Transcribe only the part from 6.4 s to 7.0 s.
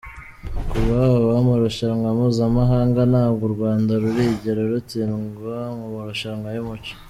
y’umuco.